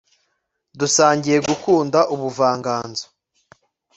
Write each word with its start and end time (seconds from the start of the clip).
dusangiye 0.79 1.37
gukunda 1.47 1.99
ubuvanganzo 2.13 3.05